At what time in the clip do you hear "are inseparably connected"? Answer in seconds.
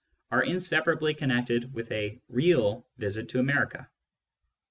0.31-1.75